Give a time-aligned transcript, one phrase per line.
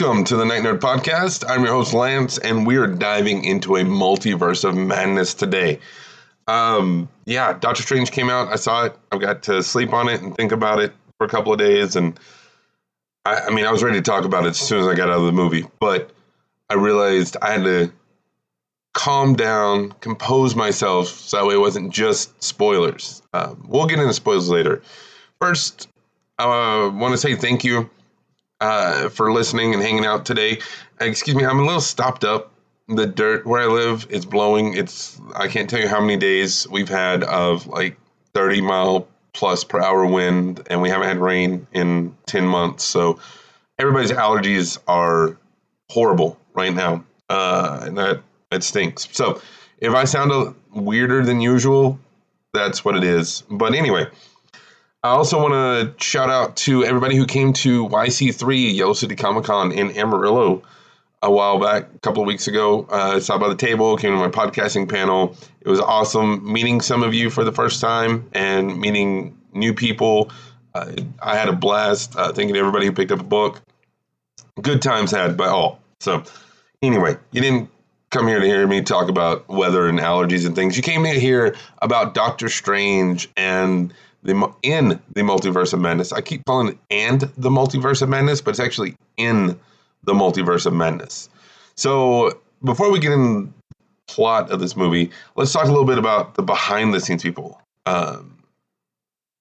[0.00, 1.44] Welcome to the Night Nerd Podcast.
[1.46, 5.78] I'm your host Lance, and we are diving into a multiverse of madness today.
[6.48, 8.48] Um, yeah, Doctor Strange came out.
[8.48, 8.96] I saw it.
[9.12, 11.96] I've got to sleep on it and think about it for a couple of days,
[11.96, 12.18] and
[13.26, 15.10] I, I mean, I was ready to talk about it as soon as I got
[15.10, 16.10] out of the movie, but
[16.70, 17.92] I realized I had to
[18.94, 23.20] calm down, compose myself, so that way it wasn't just spoilers.
[23.34, 24.80] Um, we'll get into spoilers later.
[25.42, 25.88] First,
[26.38, 27.90] I uh, want to say thank you
[28.60, 30.60] uh, for listening and hanging out today.
[31.00, 32.52] Excuse me, I'm a little stopped up.
[32.88, 34.74] The dirt where I live is blowing.
[34.74, 37.96] It's I can't tell you how many days we've had of like
[38.34, 42.84] 30 mile plus per hour wind, and we haven't had rain in 10 months.
[42.84, 43.20] So
[43.78, 45.38] everybody's allergies are
[45.88, 49.08] horrible right now, uh, and that it stinks.
[49.12, 49.40] So
[49.78, 51.98] if I sound a weirder than usual,
[52.52, 53.44] that's what it is.
[53.48, 54.06] But anyway,
[55.02, 59.44] I also want to shout out to everybody who came to YC3 Yellow City Comic
[59.44, 60.62] Con in Amarillo
[61.22, 62.86] a while back, a couple of weeks ago.
[62.90, 65.36] Uh, sat by the table, came to my podcasting panel.
[65.62, 70.30] It was awesome meeting some of you for the first time and meeting new people.
[70.74, 70.92] Uh,
[71.22, 73.62] I had a blast uh, thanking everybody who picked up a book.
[74.60, 75.80] Good times had by all.
[76.00, 76.24] So,
[76.82, 77.70] anyway, you didn't
[78.10, 80.76] come here to hear me talk about weather and allergies and things.
[80.76, 86.12] You came here to hear about Doctor Strange and the in the multiverse of madness.
[86.12, 89.58] I keep calling it and the multiverse of madness, but it's actually in
[90.04, 91.28] the multiverse of madness.
[91.76, 93.52] So before we get in
[94.06, 97.60] plot of this movie, let's talk a little bit about the behind the scenes people.
[97.86, 98.42] Um,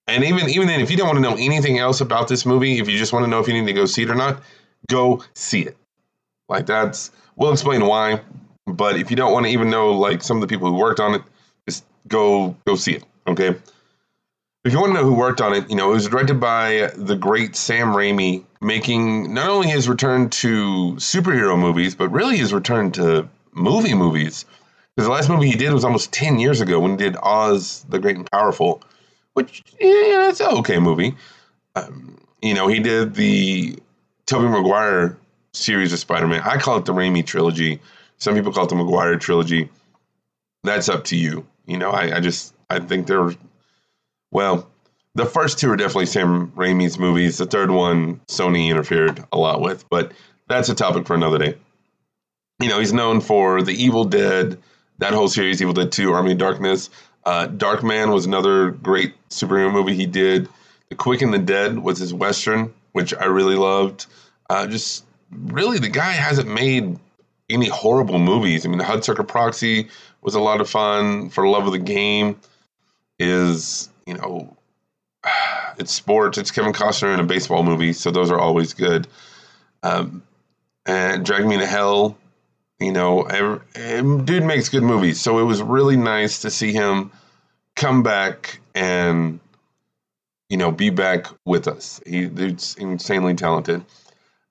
[0.07, 2.79] and even even then, if you don't want to know anything else about this movie,
[2.79, 4.41] if you just want to know if you need to go see it or not,
[4.87, 5.77] go see it.
[6.47, 8.21] Like that's we'll explain why.
[8.65, 10.99] But if you don't want to even know like some of the people who worked
[10.99, 11.21] on it,
[11.67, 13.03] just go go see it.
[13.27, 13.55] Okay.
[14.65, 16.91] If you want to know who worked on it, you know, it was directed by
[16.95, 22.53] the great Sam Raimi, making not only his return to superhero movies, but really his
[22.53, 24.43] return to movie movies.
[24.95, 27.85] Because the last movie he did was almost 10 years ago when he did Oz
[27.87, 28.81] the Great and Powerful,
[29.33, 31.15] which, yeah, it's an okay movie.
[31.77, 33.79] Um, you know, he did the
[34.25, 35.17] Tobey Maguire
[35.53, 36.41] series of Spider Man.
[36.43, 37.79] I call it the Raimi trilogy.
[38.17, 39.69] Some people call it the Maguire trilogy.
[40.65, 41.47] That's up to you.
[41.65, 43.31] You know, I, I just, I think they're
[44.31, 44.69] well,
[45.15, 47.37] the first two are definitely Sam Raimi's movies.
[47.37, 50.13] The third one, Sony interfered a lot with, but
[50.47, 51.55] that's a topic for another day.
[52.59, 54.59] You know, he's known for The Evil Dead,
[54.97, 56.89] that whole series, Evil Dead 2, Army of Darkness.
[57.25, 60.47] Uh, Darkman was another great superhero movie he did.
[60.89, 64.07] The Quick and the Dead was his Western, which I really loved.
[64.49, 66.97] Uh, just really, the guy hasn't made
[67.49, 68.65] any horrible movies.
[68.65, 69.89] I mean, the Hudsucker Proxy
[70.21, 71.29] was a lot of fun.
[71.29, 72.39] For Love of the Game
[73.19, 74.57] is you know,
[75.77, 76.39] it's sports.
[76.39, 79.07] It's Kevin Costner in a baseball movie, so those are always good.
[79.83, 80.23] Um,
[80.85, 82.17] and Drag Me to Hell,
[82.79, 83.59] you know, every,
[84.23, 85.21] dude makes good movies.
[85.21, 87.11] So it was really nice to see him
[87.75, 89.39] come back and,
[90.49, 92.01] you know, be back with us.
[92.03, 92.23] He,
[92.79, 93.85] insanely talented.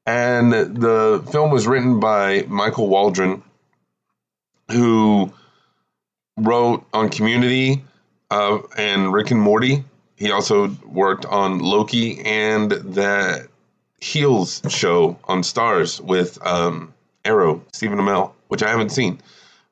[0.07, 3.43] And the film was written by Michael Waldron,
[4.71, 5.33] who
[6.37, 7.83] wrote on Community
[8.31, 9.85] uh, and Rick and Morty.
[10.17, 13.49] He also worked on Loki and that
[14.01, 16.93] Heels show on Starz with um,
[17.25, 19.21] Arrow, Stephen Amell, which I haven't seen.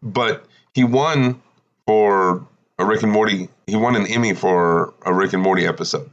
[0.03, 1.41] But he won
[1.87, 2.47] for
[2.79, 3.49] a Rick and Morty.
[3.67, 6.11] He won an Emmy for a Rick and Morty episode.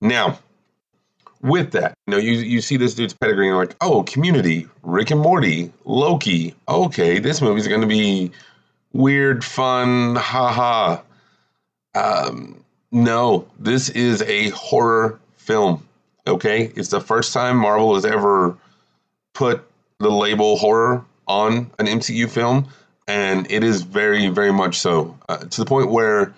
[0.00, 0.38] Now,
[1.42, 4.66] with that, you know, you you see this dude's pedigree and you're like, oh, Community,
[4.82, 6.54] Rick and Morty, Loki.
[6.68, 8.30] Okay, this movie's going to be
[8.92, 11.00] weird, fun, haha.
[11.94, 15.86] Um, no, this is a horror film.
[16.26, 18.56] Okay, it's the first time Marvel has ever
[19.34, 19.64] put
[19.98, 22.68] the label horror on an MCU film,
[23.06, 26.34] and it is very, very much so uh, to the point where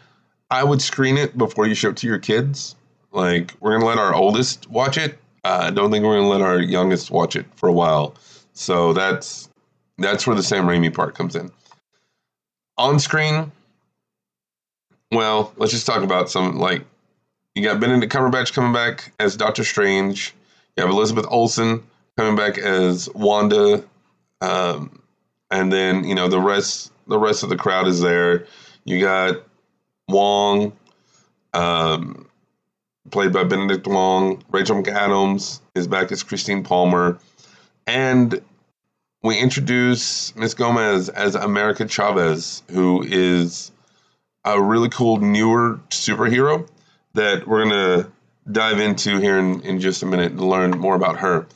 [0.50, 2.76] I would screen it before you show it to your kids.
[3.10, 5.18] Like, we're gonna let our oldest watch it.
[5.44, 8.14] Uh, I don't think we're gonna let our youngest watch it for a while.
[8.52, 9.48] So that's
[9.98, 11.50] that's where the Sam Raimi part comes in.
[12.78, 13.52] On screen,
[15.12, 16.84] well, let's just talk about some like
[17.54, 20.34] you got Benedict Cumberbatch coming back as Doctor Strange.
[20.76, 21.82] You have Elizabeth Olsen
[22.16, 23.84] coming back as Wanda,
[24.40, 25.02] um,
[25.50, 28.46] and then you know the rest the rest of the crowd is there.
[28.84, 29.36] You got
[30.08, 30.72] Wong,
[31.52, 32.26] um,
[33.10, 34.42] played by Benedict Wong.
[34.50, 37.18] Rachel McAdams is back as Christine Palmer,
[37.86, 38.40] and
[39.22, 43.72] we introduce Miss Gomez as America Chavez, who is
[44.44, 46.68] a really cool newer superhero
[47.14, 48.10] that we're gonna
[48.50, 51.46] dive into here in, in just a minute and learn more about her.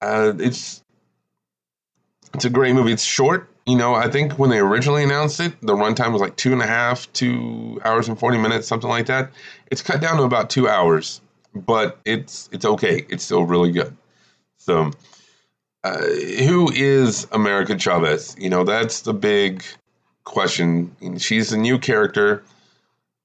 [0.00, 0.82] Uh, it's
[2.34, 2.92] it's a great movie.
[2.92, 3.48] It's short.
[3.66, 6.62] You know, I think when they originally announced it, the runtime was like two and
[6.62, 9.30] a half, two hours and forty minutes, something like that.
[9.70, 11.20] It's cut down to about two hours,
[11.54, 13.04] but it's it's okay.
[13.08, 13.96] It's still really good.
[14.58, 14.90] So,
[15.84, 18.36] uh, who is America Chavez?
[18.38, 19.64] You know, that's the big
[20.30, 21.18] question.
[21.18, 22.42] She's a new character,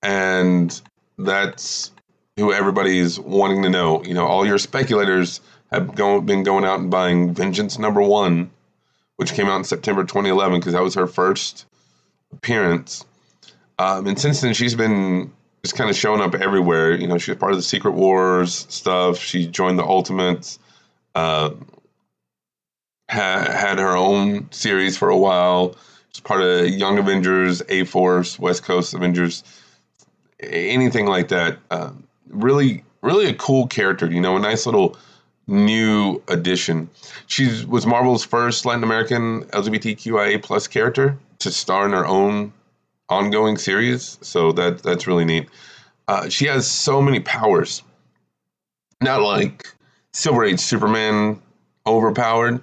[0.02, 0.82] and
[1.18, 1.92] that's
[2.38, 4.04] who everybody's wanting to know.
[4.04, 5.40] You know, all your speculators
[5.72, 8.50] have go, been going out and buying Vengeance Number One,
[9.18, 11.66] which came out in September 2011 because that was her first
[12.34, 13.06] appearance.
[13.78, 15.32] Um, and since then, she's been
[15.64, 16.94] just kind of showing up everywhere.
[16.94, 19.20] You know, she's part of the Secret Wars stuff.
[19.20, 20.60] She joined the Ultimates.
[21.14, 21.52] Uh,
[23.10, 25.76] ha- had her own series for a while.
[26.16, 29.44] She's part of Young Avengers, A Force, West Coast Avengers,
[30.40, 31.58] anything like that.
[31.72, 34.10] Um, really, really a cool character.
[34.10, 34.96] You know, a nice little
[35.48, 36.90] new addition.
[37.28, 42.54] She was Marvel's first Latin American LGBTQIA plus character to star in her own
[43.10, 44.18] ongoing series.
[44.22, 45.50] So that that's really neat.
[46.08, 47.84] Uh, she has so many powers.
[49.02, 49.68] Not like
[50.14, 51.42] Silver Age Superman
[51.86, 52.62] overpowered,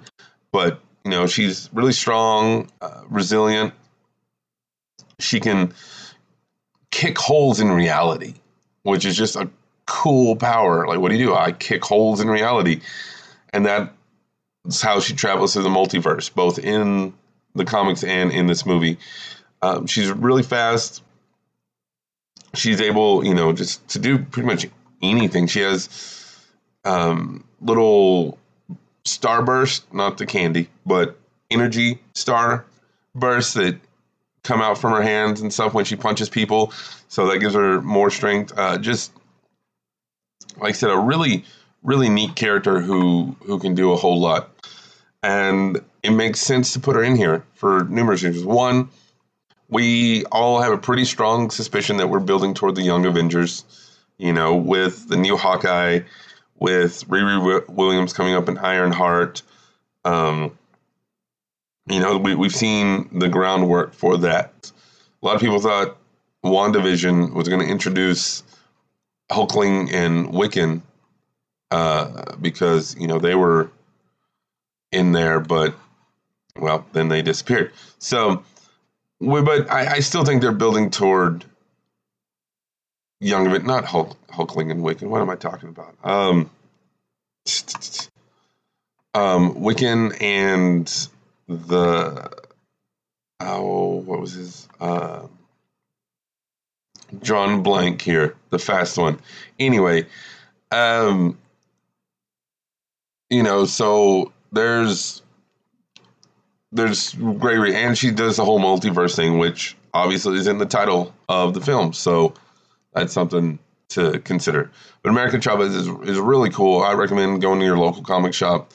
[0.51, 3.73] but you know she's really strong, uh, resilient.
[5.19, 5.73] She can
[6.91, 8.35] kick holes in reality,
[8.83, 9.49] which is just a
[9.85, 10.87] cool power.
[10.87, 11.35] Like, what do you do?
[11.35, 12.81] I kick holes in reality,
[13.51, 17.13] and that's how she travels through the multiverse, both in
[17.55, 18.97] the comics and in this movie.
[19.61, 21.03] Um, she's really fast.
[22.55, 24.67] She's able, you know, just to do pretty much
[25.01, 25.47] anything.
[25.47, 25.89] She has
[26.85, 28.37] um, little
[29.05, 31.17] starburst, not the candy, but
[31.51, 32.65] energy star
[33.15, 33.77] bursts that
[34.43, 36.73] come out from her hands and stuff when she punches people.
[37.07, 38.53] So that gives her more strength.
[38.57, 39.11] Uh, just
[40.57, 41.45] like I said, a really,
[41.83, 44.49] really neat character who who can do a whole lot.
[45.21, 48.45] And it makes sense to put her in here for numerous reasons.
[48.45, 48.89] One,
[49.69, 53.63] we all have a pretty strong suspicion that we're building toward the Young Avengers.
[54.17, 56.01] You know, with the new Hawkeye,
[56.59, 59.41] with Riri Williams coming up in Ironheart.
[60.05, 60.57] Um,
[61.87, 64.71] you know, we, we've seen the groundwork for that.
[65.21, 65.97] A lot of people thought
[66.43, 68.43] WandaVision was going to introduce
[69.31, 70.81] Hulkling and Wiccan
[71.71, 73.71] uh, because, you know, they were
[74.91, 75.73] in there, but,
[76.57, 77.71] well, then they disappeared.
[77.99, 78.43] So,
[79.19, 81.45] but I, I still think they're building toward
[83.23, 85.07] young of it, not Hulk, Hulkling and Wiccan.
[85.07, 85.95] What am I talking about?
[86.03, 86.49] Um,
[89.13, 91.07] um, Wiccan and
[91.47, 92.31] the
[93.39, 95.27] oh, what was his uh,
[97.21, 99.19] John Blank here, the fast one.
[99.59, 100.07] Anyway,
[100.71, 101.37] um,
[103.29, 105.21] you know, so there's
[106.71, 111.13] there's Gregory, and she does the whole multiverse thing, which obviously is in the title
[111.29, 111.93] of the film.
[111.93, 112.33] So
[112.93, 113.59] that's something
[113.89, 114.71] to consider.
[115.01, 116.81] But American Chavez is, is really cool.
[116.81, 118.71] I recommend going to your local comic shop,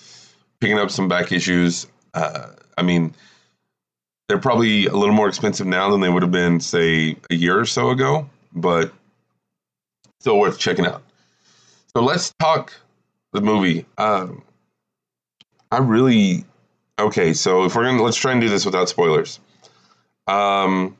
[0.60, 1.86] picking up some back issues.
[2.14, 3.14] Uh, I mean,
[4.28, 7.58] they're probably a little more expensive now than they would have been, say, a year
[7.58, 8.92] or so ago, but
[10.20, 11.02] still worth checking out.
[11.94, 12.72] So let's talk
[13.32, 13.86] the movie.
[13.96, 14.42] Um,
[15.70, 16.44] I really
[16.98, 17.32] okay.
[17.32, 19.40] So if we're gonna let's try and do this without spoilers.
[20.26, 20.96] Um,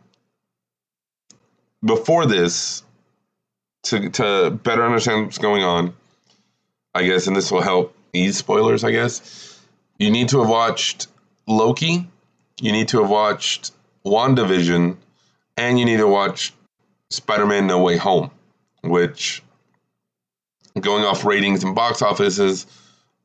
[1.85, 2.83] before this,
[3.89, 5.95] to to better understand what's going on,
[6.95, 8.85] I guess, and this will help ease spoilers.
[8.85, 9.61] I guess
[9.99, 11.09] you need to have watched
[11.47, 12.09] Loki,
[12.61, 13.73] you need to have watched
[14.05, 14.97] WandaVision,
[15.57, 16.53] and you need to watch
[17.11, 18.31] Spider-Man: No Way Home,
[18.83, 19.43] which
[20.81, 22.67] going off ratings and box offices,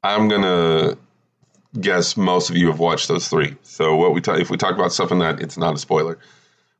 [0.03, 0.98] I'm gonna
[1.79, 3.55] guess most of you have watched those three.
[3.63, 6.20] So what we talk, if we talk about stuff in that, it's not a spoiler.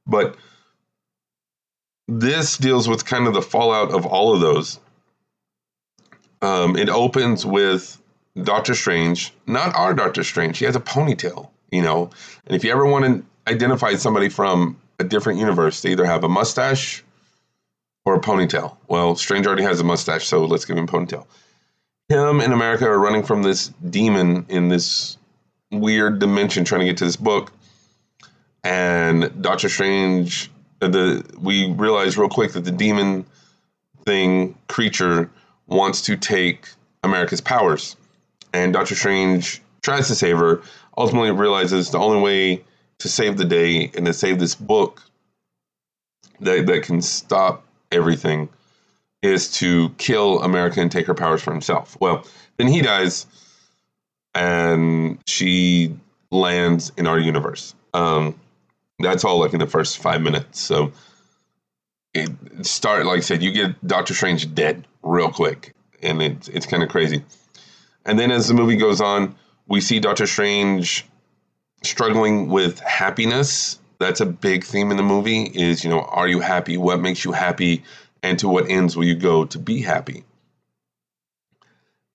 [0.06, 0.36] But
[2.08, 4.80] this deals with kind of the fallout of all of those.
[6.42, 8.02] Um, it opens with
[8.42, 10.58] Doctor Strange, not our Doctor Strange.
[10.58, 12.10] He has a ponytail, you know.
[12.46, 16.24] And if you ever want to identify somebody from a different universe, they either have
[16.24, 17.04] a mustache
[18.06, 18.76] or a ponytail.
[18.88, 21.26] Well, Strange already has a mustache, so let's give him a ponytail.
[22.10, 25.18] Him and America are running from this demon in this
[25.72, 27.54] weird dimension trying to get to this book.
[28.64, 33.26] And Doctor Strange the we realize real quick that the demon
[34.06, 35.30] thing creature
[35.68, 36.68] wants to take
[37.04, 37.96] America's powers,
[38.54, 40.62] and Doctor Strange tries to save her.
[40.98, 42.64] Ultimately, realizes the only way
[43.00, 45.02] to save the day and to save this book
[46.42, 48.50] that that can stop everything
[49.22, 51.98] is to kill America and take her powers for himself.
[52.00, 52.26] Well,
[52.58, 53.26] then he dies.
[54.36, 55.96] and she
[56.32, 57.76] lands in our universe.
[57.94, 58.40] Um,
[59.00, 60.60] that's all like in the first five minutes.
[60.60, 60.92] So
[62.14, 62.30] it
[62.62, 66.84] start like I said, you get Doctor Strange dead real quick, and it's it's kind
[66.84, 67.24] of crazy.
[68.06, 69.36] And then as the movie goes on,
[69.68, 71.06] we see Doctor Strange
[71.84, 73.80] struggling with happiness.
[74.00, 75.44] That's a big theme in the movie.
[75.44, 76.78] Is you know, are you happy?
[76.78, 77.84] What makes you happy?
[78.22, 80.24] And to what ends will you go to be happy?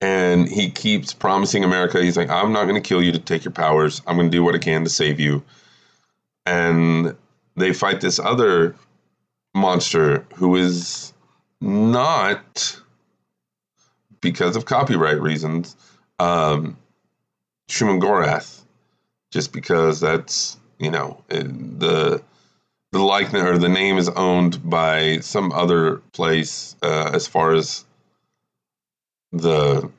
[0.01, 3.45] And he keeps promising America, he's like, I'm not going to kill you to take
[3.45, 4.01] your powers.
[4.07, 5.43] I'm going to do what I can to save you.
[6.49, 7.15] And
[7.57, 8.75] they fight this other
[9.55, 11.13] monster who is
[11.61, 12.81] not,
[14.23, 15.77] because of copyright reasons,
[16.19, 16.79] um,
[17.69, 18.63] Shumagorath,
[19.31, 22.23] just because that's, you know, the
[22.93, 27.85] the likeness or the name is owned by some other place uh, as far as
[29.33, 29.91] the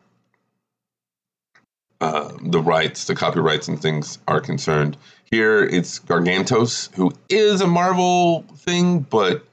[2.01, 4.97] uh, the rights, the copyrights and things are concerned.
[5.25, 9.45] Here it's Gargantos, who is a Marvel thing, but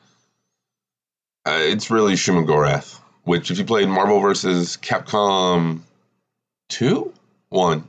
[1.44, 5.80] uh, it's really Shumagorath, which if you played Marvel versus Capcom
[6.68, 7.12] 2,
[7.50, 7.88] 1,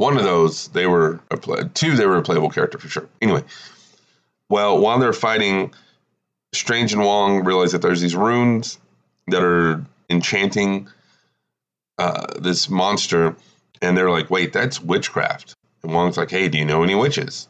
[0.00, 3.06] one of those, they were a play, two, they were a playable character for sure.
[3.20, 3.44] Anyway,
[4.48, 5.74] well, while they're fighting,
[6.54, 8.78] Strange and Wong realize that there's these runes
[9.26, 10.88] that are enchanting
[12.00, 13.36] uh, this monster,
[13.82, 17.46] and they're like, "Wait, that's witchcraft." And Wong's like, "Hey, do you know any witches?"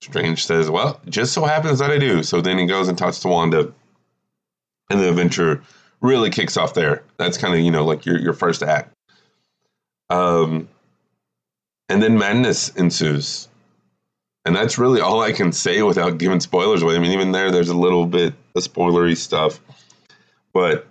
[0.00, 3.18] Strange says, "Well, just so happens that I do." So then he goes and talks
[3.20, 3.72] to Wanda,
[4.90, 5.62] and the adventure
[6.00, 7.02] really kicks off there.
[7.16, 8.94] That's kind of you know like your your first act.
[10.08, 10.68] Um,
[11.88, 13.48] and then madness ensues.
[14.46, 16.94] And that's really all I can say without giving spoilers away.
[16.94, 19.58] I mean, even there, there's a little bit of spoilery stuff.
[20.52, 20.86] But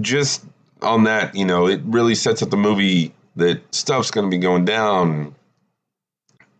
[0.00, 0.44] just
[0.84, 4.40] on that, you know, it really sets up the movie that stuff's going to be
[4.40, 5.34] going down.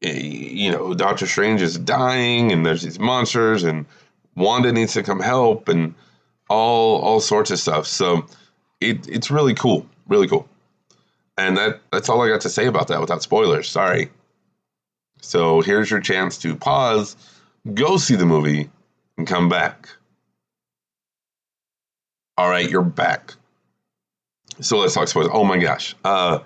[0.03, 3.87] Eh, you know, Doctor Strange is dying, and there's these monsters, and
[4.37, 5.95] Wanda needs to come help, and
[6.49, 7.87] all all sorts of stuff.
[7.87, 8.27] So
[8.81, 10.49] it it's really cool, really cool.
[11.37, 13.69] And that that's all I got to say about that without spoilers.
[13.69, 14.11] Sorry.
[15.21, 17.17] So here's your chance to pause,
[17.73, 18.71] go see the movie,
[19.17, 19.89] and come back.
[22.37, 23.35] All right, you're back.
[24.61, 25.31] So let's talk spoilers.
[25.33, 25.95] Oh my gosh.
[26.05, 26.41] Uh,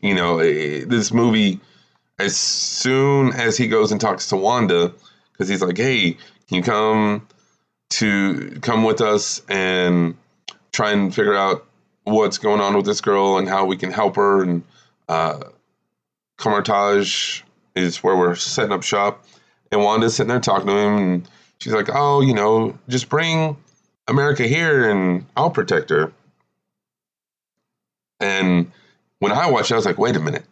[0.00, 1.60] you know, this movie,
[2.18, 4.92] as soon as he goes and talks to Wanda,
[5.32, 6.12] because he's like, hey,
[6.48, 7.26] can you come
[7.90, 10.16] to come with us and
[10.72, 11.66] try and figure out
[12.04, 14.62] what's going on with this girl and how we can help her and
[15.08, 15.40] uh
[16.38, 17.42] Kamar-Taj
[17.74, 19.26] is where we're setting up shop.
[19.70, 23.56] And Wanda's sitting there talking to him and she's like, Oh, you know, just bring
[24.08, 26.12] America here and I'll protect her.
[28.20, 28.70] And
[29.18, 30.44] when I watched it, I was like, wait a minute.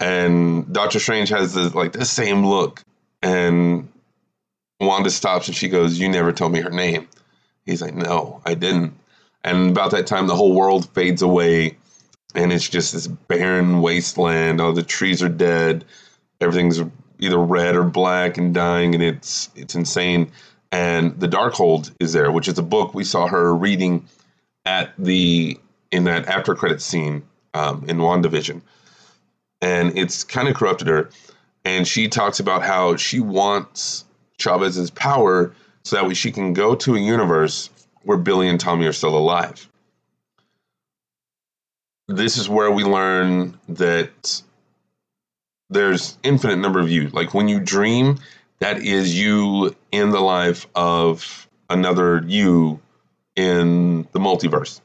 [0.00, 2.82] And Doctor Strange has this like the same look.
[3.22, 3.88] And
[4.80, 7.08] Wanda stops and she goes, You never told me her name.
[7.66, 8.94] He's like, No, I didn't.
[9.44, 11.78] And about that time, the whole world fades away,
[12.34, 14.60] and it's just this barren wasteland.
[14.60, 15.84] All the trees are dead.
[16.40, 16.80] Everything's
[17.18, 20.30] either red or black and dying, and it's it's insane.
[20.70, 24.06] And the Darkhold is there, which is a book we saw her reading
[24.64, 25.58] at the
[25.90, 27.22] in that after credit scene
[27.54, 28.62] um, in WandaVision,
[29.60, 31.10] and it's kind of corrupted her.
[31.64, 34.04] And she talks about how she wants
[34.38, 37.70] Chavez's power so that way she can go to a universe
[38.02, 39.68] where Billy and Tommy are still alive.
[42.06, 44.42] This is where we learn that
[45.68, 47.08] there's infinite number of you.
[47.08, 48.18] Like when you dream,
[48.60, 52.80] that is you in the life of another you
[53.36, 54.80] in the multiverse.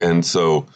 [0.00, 0.66] And so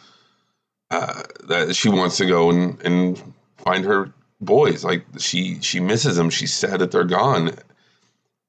[0.89, 4.11] uh, that she wants to go and, and find her
[4.41, 4.83] boys.
[4.83, 6.29] Like she she misses them.
[6.29, 7.51] She's sad that they're gone.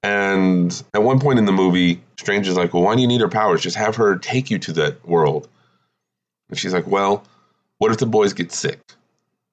[0.02, 3.20] And at one point in the movie, Strange is like, Well, why do you need
[3.20, 3.60] her powers?
[3.60, 5.48] Just have her take you to that world.
[6.48, 7.24] And she's like, Well,
[7.78, 8.80] what if the boys get sick?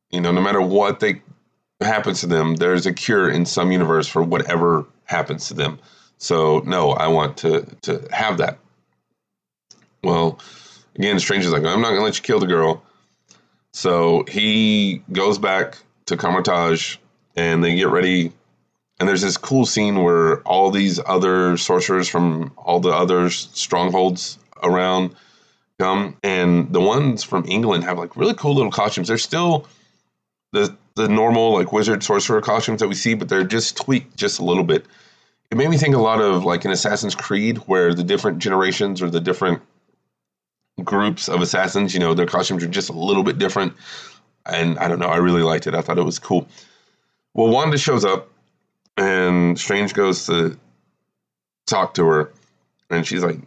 [0.10, 1.22] You know, no matter what they
[1.82, 5.80] happens to them, there's a cure in some universe for whatever happens to them.
[6.18, 8.58] So no, I want to to have that.
[10.04, 10.40] Well,
[10.96, 12.84] again, Strange is like, I'm not gonna let you kill the girl.
[13.72, 15.78] So he goes back
[16.08, 16.98] to Kamar-Taj
[17.36, 18.34] and they get ready
[19.00, 24.38] and there's this cool scene where all these other sorcerers from all the other strongholds
[24.62, 25.16] around
[25.80, 29.08] come, and the ones from England have like really cool little costumes.
[29.08, 29.66] They're still
[30.52, 34.40] the the normal like wizard sorcerer costumes that we see, but they're just tweaked just
[34.40, 34.86] a little bit.
[35.50, 39.02] It made me think a lot of like in Assassin's Creed, where the different generations
[39.02, 39.62] or the different
[40.84, 41.94] groups of assassins.
[41.94, 43.74] You know, their costumes are just a little bit different,
[44.46, 45.08] and I don't know.
[45.08, 45.76] I really liked it.
[45.76, 46.48] I thought it was cool.
[47.34, 48.30] Well, Wanda shows up,
[48.98, 50.58] and Strange goes to
[51.68, 52.32] talk to her,
[52.90, 53.40] and she's like,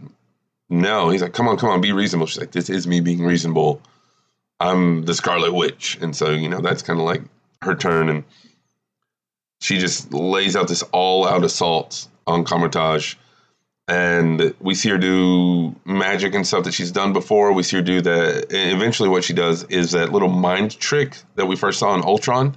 [0.71, 3.25] "No." He's like, "Come on, come on, be reasonable." She's like, "This is me being
[3.25, 3.81] reasonable.
[4.61, 7.23] I'm the Scarlet Witch," and so you know that's kind of like
[7.63, 8.25] her turn, and
[9.61, 13.15] she just lays out this all-out assault on Kamar-Taj
[13.89, 17.53] and we see her do magic and stuff that she's done before.
[17.53, 18.47] We see her do that.
[18.51, 22.57] Eventually, what she does is that little mind trick that we first saw in Ultron,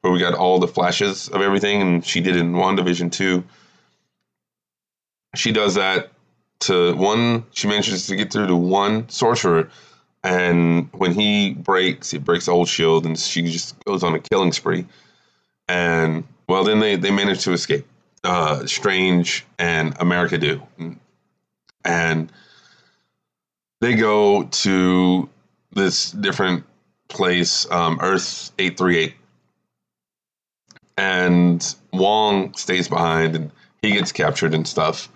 [0.00, 3.44] where we got all the flashes of everything, and she did it in WandaVision too.
[5.36, 6.10] She does that
[6.60, 7.44] to one.
[7.52, 9.70] She manages to get through to one sorcerer,
[10.24, 14.52] and when he breaks, it breaks old shield, and she just goes on a killing
[14.52, 14.86] spree.
[15.68, 17.86] And well, then they they manage to escape
[18.24, 20.62] uh, Strange and America do,
[21.84, 22.32] and
[23.80, 25.28] they go to
[25.72, 26.64] this different
[27.08, 29.14] place, um, Earth eight three eight,
[30.96, 33.50] and Wong stays behind and
[33.82, 35.10] he gets captured and stuff.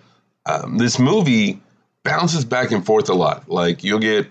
[0.45, 1.61] Um, this movie
[2.03, 3.49] bounces back and forth a lot.
[3.49, 4.27] Like you'll get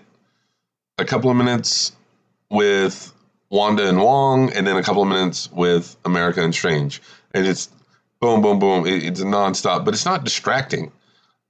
[0.97, 1.91] a couple of minutes
[2.49, 3.13] with
[3.49, 7.01] Wanda and Wong, and then a couple of minutes with America and Strange,
[7.33, 7.69] and it's
[8.19, 8.85] boom, boom, boom.
[8.85, 10.91] It, it's nonstop, but it's not distracting.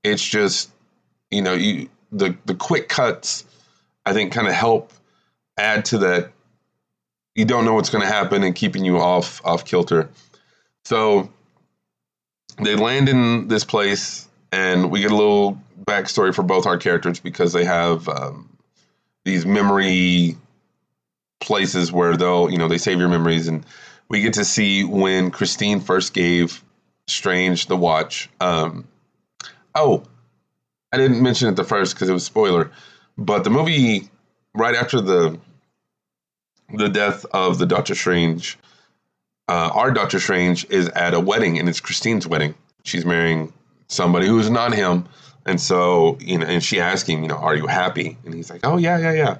[0.04, 0.72] It's just,
[1.30, 3.46] you know, you the the quick cuts.
[4.06, 4.92] I think kind of help
[5.58, 6.32] add to that.
[7.36, 10.10] You don't know what's going to happen and keeping you off off kilter.
[10.86, 11.30] So
[12.62, 17.20] they land in this place, and we get a little backstory for both our characters
[17.20, 18.50] because they have um,
[19.26, 20.38] these memory
[21.40, 23.66] places where they'll, you know, they save your memories and
[24.10, 26.64] we get to see when Christine first gave
[27.08, 28.30] Strange the watch.
[28.40, 28.88] Um,
[29.76, 30.04] oh,
[30.92, 32.72] I didn't mention it the first because it was spoiler,
[33.18, 34.10] but the movie
[34.56, 35.40] right after the
[36.74, 38.58] the death of the Doctor Strange,
[39.48, 42.54] uh, our Doctor Strange is at a wedding and it's Christine's wedding.
[42.84, 43.52] She's marrying
[43.88, 45.06] somebody who's not him,
[45.46, 48.18] and so you know, and she asks him, you know, are you happy?
[48.26, 49.38] And he's like, oh yeah, yeah, yeah.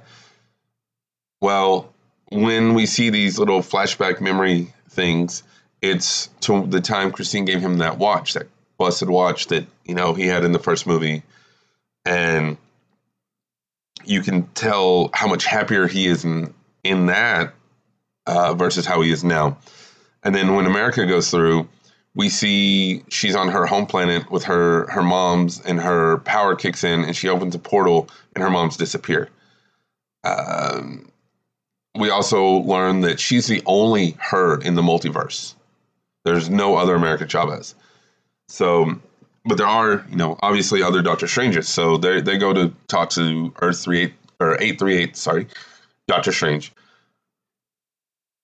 [1.42, 1.94] Well,
[2.32, 5.44] when we see these little flashback memory things,
[5.82, 10.14] it's to the time Christine gave him that watch, that busted watch that you know
[10.14, 11.24] he had in the first movie,
[12.06, 12.58] and
[14.06, 17.54] you can tell how much happier he is in in that
[18.26, 19.58] uh, versus how he is now.
[20.24, 21.68] And then when America goes through,
[22.14, 26.84] we see she's on her home planet with her her mom's, and her power kicks
[26.84, 29.30] in, and she opens a portal, and her mom's disappear.
[30.24, 31.10] Um,
[32.00, 35.54] we also learn that she's the only her in the multiverse.
[36.26, 37.76] There's no other America Chavez.
[38.48, 39.00] So,
[39.46, 41.68] but there are, you know, obviously other Doctor Stranges.
[41.68, 45.18] So they they go to talk to Earth three eight or eight three eight.
[45.18, 45.48] Sorry,
[46.08, 46.72] Doctor Strange.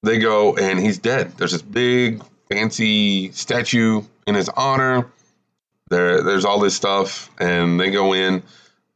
[0.03, 1.31] They go and he's dead.
[1.37, 5.07] There's this big fancy statue in his honor.
[5.89, 8.41] There, there's all this stuff, and they go in,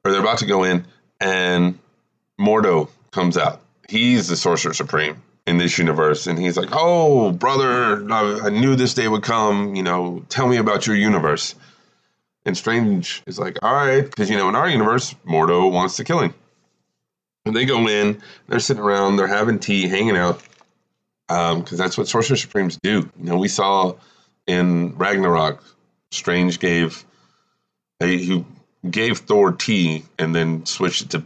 [0.03, 0.85] or they're about to go in,
[1.19, 1.77] and
[2.39, 3.58] Mordo comes out
[3.89, 8.93] he's the sorcerer supreme in this universe and he's like oh brother i knew this
[8.93, 11.55] day would come you know tell me about your universe.
[12.45, 16.03] And strange is like all right because you know in our universe mordo wants to
[16.03, 16.33] kill him.
[17.45, 20.41] And they go in they're sitting around they're having tea hanging out
[21.27, 23.09] because um, that's what sorcerer supremes do.
[23.19, 23.95] You know we saw
[24.47, 25.63] in ragnarok
[26.11, 27.03] strange gave
[27.99, 28.45] he
[28.89, 31.23] gave thor tea and then switched it to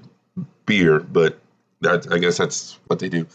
[0.65, 1.39] beer but
[1.84, 3.28] that I guess that's what they do.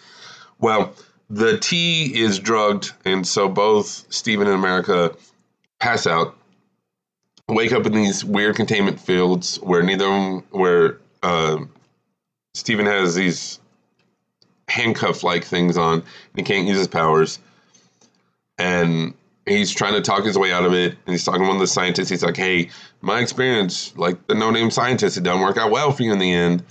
[0.59, 0.95] Well,
[1.31, 5.15] the tea is drugged, and so both Stephen and America
[5.79, 6.37] pass out,
[7.49, 11.59] wake up in these weird containment fields where neither of them, where uh,
[12.55, 13.61] Stephen has these
[14.69, 17.39] handcuff like things on, and he can't use his powers.
[18.59, 19.15] And
[19.47, 20.93] he's trying to talk his way out of it.
[20.93, 22.09] And he's talking to one of the scientists.
[22.09, 25.93] He's like, hey, my experience, like the no name scientist, it doesn't work out well
[25.93, 26.63] for you in the end.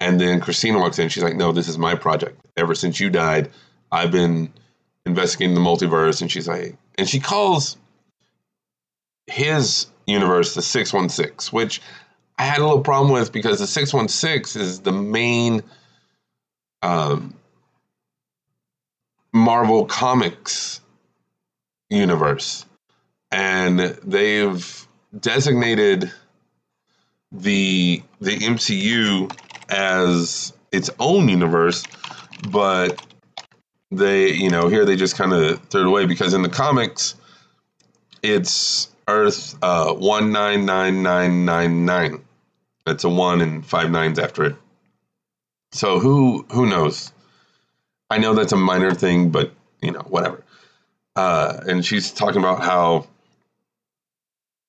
[0.00, 1.08] And then Christina walks in.
[1.08, 2.38] She's like, "No, this is my project.
[2.56, 3.50] Ever since you died,
[3.90, 4.52] I've been
[5.06, 7.76] investigating the multiverse." And she's like, and she calls
[9.26, 11.80] his universe the six one six, which
[12.38, 15.62] I had a little problem with because the six one six is the main
[16.82, 17.34] um,
[19.32, 20.80] Marvel Comics
[21.90, 22.64] universe,
[23.30, 26.12] and they've designated
[27.32, 29.30] the the MCU
[29.68, 31.84] as its own universe,
[32.50, 33.00] but
[33.90, 37.14] they, you know, here they just kind of threw it away because in the comics,
[38.22, 42.24] it's Earth uh, 199999.
[42.86, 44.56] It's a one and five nines after it.
[45.72, 47.12] So who who knows?
[48.10, 49.52] I know that's a minor thing, but
[49.82, 50.44] you know, whatever.
[51.16, 53.06] Uh, and she's talking about how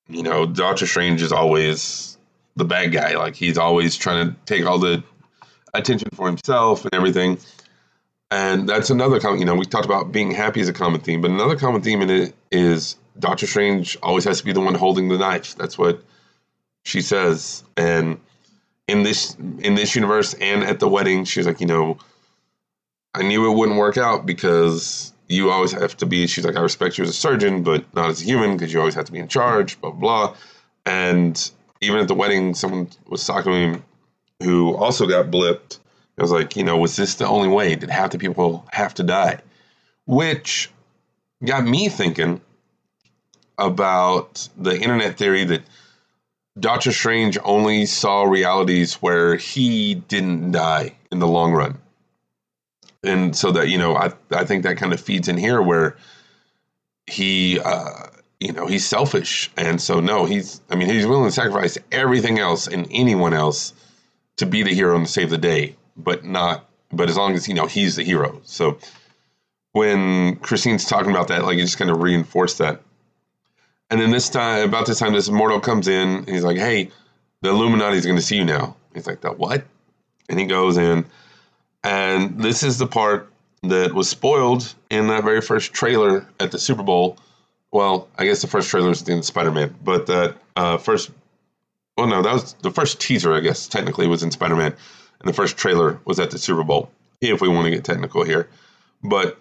[0.08, 2.17] you know Doctor Strange is always
[2.58, 3.16] the bad guy.
[3.16, 5.04] Like he's always trying to take all the
[5.74, 7.38] attention for himself and everything.
[8.30, 9.40] And that's another common.
[9.40, 12.02] You know, we talked about being happy as a common theme, but another common theme
[12.02, 15.56] in it is Doctor Strange always has to be the one holding the knife.
[15.56, 16.04] That's what
[16.84, 17.64] she says.
[17.78, 18.20] And
[18.88, 21.98] in this in this universe and at the wedding, she's like, you know,
[23.14, 26.28] I knew it wouldn't work out because you always have to be.
[26.28, 28.80] She's like, I respect you as a surgeon, but not as a human because you
[28.80, 29.80] always have to be in charge.
[29.80, 30.36] Blah blah.
[30.86, 33.84] And even at the wedding, someone was talking to him
[34.42, 35.80] who also got blipped.
[36.18, 37.76] I was like, you know, was this the only way?
[37.76, 39.40] Did half the people have to die?
[40.06, 40.72] Which
[41.46, 42.42] got me thinking
[43.58, 45.62] about the internet theory that
[46.60, 51.78] Doctor Strange only saw realities where he didn't die in the long run.
[53.04, 55.98] And so that, you know, I, I think that kind of feeds in here where
[57.06, 58.08] he, uh,
[58.40, 59.52] you know, he's selfish.
[59.58, 63.74] And so, no, he's, I mean, he's willing to sacrifice everything else and anyone else
[64.38, 67.48] to be the hero and to save the day, but not, but as long as,
[67.48, 68.40] you know, he's the hero.
[68.44, 68.78] So
[69.72, 72.82] when Christine's talking about that, like, it just kind of reinforced that
[73.90, 76.26] and then this time, about this time, this Mordo comes in.
[76.26, 76.92] he's like, "Hey,
[77.42, 79.66] the Illuminati is going to see you now." He's like, "The what?"
[80.30, 81.06] And he goes in,
[81.84, 83.32] and this is the part
[83.64, 87.18] that was spoiled in that very first trailer at the Super Bowl.
[87.72, 91.12] Well, I guess the first trailer was in Spider-Man, but that uh, first,
[91.98, 93.34] well, no, that was the first teaser.
[93.34, 94.74] I guess technically was in Spider-Man,
[95.20, 96.90] and the first trailer was at the Super Bowl.
[97.20, 98.48] If we want to get technical here,
[99.04, 99.40] but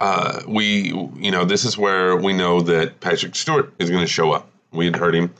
[0.00, 4.10] uh, we, you know, this is where we know that Patrick Stewart is going to
[4.10, 4.50] show up.
[4.70, 5.32] We had heard him,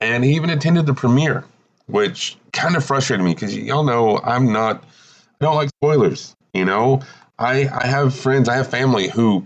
[0.00, 1.44] and he even attended the premiere,
[1.86, 4.84] which kind of frustrated me because y'all know I'm not,
[5.40, 6.34] I don't like spoilers.
[6.54, 7.02] You know,
[7.38, 9.44] I I have friends, I have family who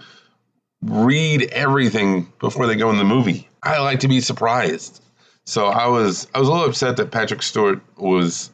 [0.85, 3.49] read everything before they go in the movie.
[3.62, 5.03] I like to be surprised.
[5.47, 8.51] So I was I was a little upset that Patrick Stewart was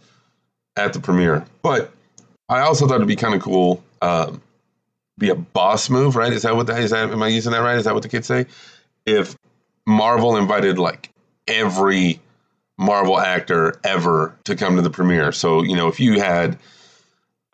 [0.77, 1.93] at the premiere, but
[2.49, 3.83] I also thought it'd be kind of cool.
[4.03, 4.43] Um,
[5.19, 6.33] be a boss move, right?
[6.33, 6.91] Is that what that is?
[6.91, 7.77] That am I using that right?
[7.77, 8.47] Is that what the kids say?
[9.07, 9.37] If
[9.87, 11.11] Marvel invited like
[11.47, 12.21] every
[12.79, 16.59] Marvel actor ever to come to the premiere, so you know if you had,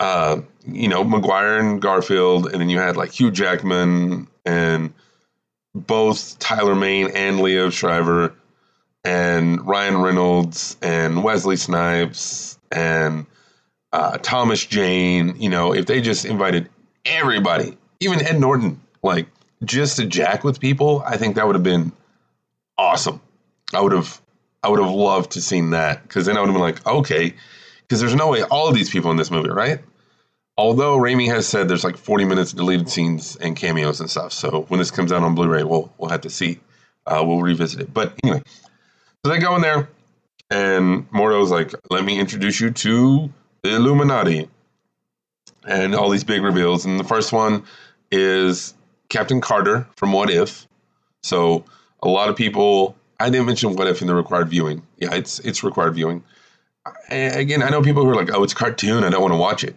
[0.01, 4.95] uh, you know, Maguire and Garfield, and then you had like Hugh Jackman and
[5.75, 8.35] both Tyler Mane and Liev Schreiber
[9.05, 13.27] and Ryan Reynolds and Wesley Snipes and
[13.93, 16.69] uh, Thomas Jane, you know, if they just invited
[17.05, 19.27] everybody, even Ed Norton, like
[19.65, 21.93] just to jack with people, I think that would have been
[22.79, 23.21] awesome.
[23.75, 24.21] I would have
[24.63, 27.35] I would have loved to seen that because then I would have been like, okay,
[27.83, 29.81] because there's no way all of these people in this movie, right?
[30.59, 34.33] Although Raimi has said there's like 40 minutes of deleted scenes and cameos and stuff,
[34.33, 36.61] so when this comes out on Blu-ray, we'll we'll have to see.
[37.07, 37.95] Uh, we'll revisit it.
[37.95, 38.43] But anyway,
[39.25, 39.89] so they go in there,
[40.51, 43.31] and Mordo's like, "Let me introduce you to
[43.63, 44.49] the Illuminati."
[45.67, 46.85] and all these big reveals.
[46.85, 47.65] And the first one
[48.11, 48.75] is
[49.09, 50.67] Captain Carter from What If.
[51.23, 51.65] So
[52.03, 52.97] a lot of people.
[53.19, 54.83] I didn't mention What If in the required viewing.
[54.99, 56.23] Yeah, it's it's required viewing.
[57.09, 59.05] And again, I know people who are like, "Oh, it's cartoon.
[59.05, 59.75] I don't want to watch it."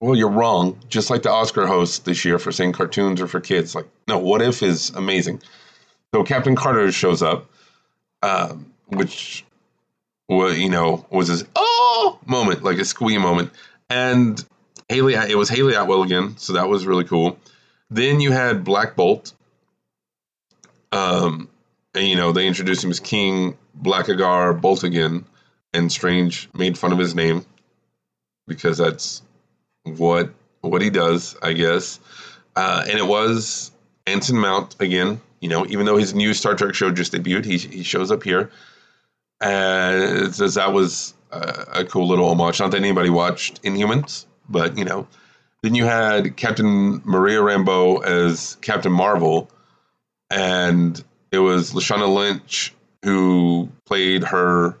[0.00, 0.78] Well, you're wrong.
[0.88, 3.74] Just like the Oscar host this year for saying cartoons are for kids.
[3.74, 5.42] Like, no, What If is amazing.
[6.14, 7.50] So Captain Carter shows up,
[8.22, 9.44] um, which,
[10.28, 13.52] well, you know, was his oh moment, like a squee moment,
[13.88, 14.44] and
[14.88, 17.38] Hayley, it was Hayley Atwell again, so that was really cool.
[17.90, 19.32] Then you had Black Bolt.
[20.90, 21.48] Um,
[21.94, 25.24] and you know they introduced him as King Blackagar Bolt again,
[25.72, 27.44] and Strange made fun of his name
[28.46, 29.22] because that's
[29.84, 32.00] what what he does, I guess.
[32.56, 33.70] Uh, and it was
[34.06, 35.20] Anson Mount again.
[35.40, 38.22] You know, even though his new Star Trek show just debuted, he he shows up
[38.22, 38.50] here,
[39.40, 42.60] and it says that was a, a cool little homage.
[42.60, 45.06] Not that anybody watched Inhumans, but you know,
[45.62, 49.50] then you had Captain Maria Rambeau as Captain Marvel,
[50.30, 54.76] and it was Lashana Lynch who played her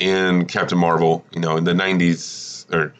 [0.00, 1.24] in Captain Marvel.
[1.30, 2.94] You know, in the '90s or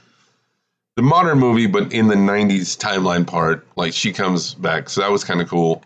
[0.99, 5.13] the modern movie, but in the '90s timeline part, like she comes back, so that
[5.13, 5.85] was kind of cool.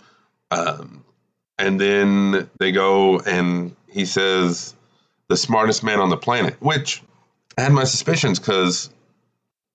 [0.51, 1.05] Um,
[1.59, 4.75] and then they go and he says
[5.29, 7.03] the smartest man on the planet, which
[7.59, 8.88] I had my suspicions because